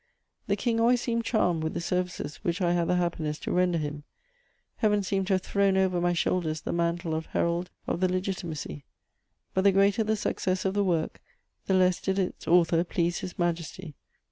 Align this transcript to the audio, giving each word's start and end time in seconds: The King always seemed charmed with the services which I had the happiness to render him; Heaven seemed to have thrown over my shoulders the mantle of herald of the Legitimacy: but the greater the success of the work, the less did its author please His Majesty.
The 0.47 0.55
King 0.55 0.79
always 0.79 0.99
seemed 0.99 1.25
charmed 1.25 1.61
with 1.61 1.75
the 1.75 1.79
services 1.79 2.37
which 2.37 2.59
I 2.59 2.73
had 2.73 2.87
the 2.87 2.95
happiness 2.95 3.37
to 3.41 3.51
render 3.51 3.77
him; 3.77 4.03
Heaven 4.77 5.03
seemed 5.03 5.27
to 5.27 5.33
have 5.33 5.43
thrown 5.43 5.77
over 5.77 6.01
my 6.01 6.11
shoulders 6.13 6.61
the 6.61 6.73
mantle 6.73 7.13
of 7.13 7.27
herald 7.27 7.69
of 7.85 7.99
the 7.99 8.11
Legitimacy: 8.11 8.83
but 9.53 9.63
the 9.63 9.71
greater 9.71 10.03
the 10.03 10.15
success 10.15 10.65
of 10.65 10.73
the 10.73 10.83
work, 10.83 11.21
the 11.67 11.75
less 11.75 12.01
did 12.01 12.17
its 12.17 12.47
author 12.47 12.83
please 12.83 13.19
His 13.19 13.37
Majesty. 13.37 13.93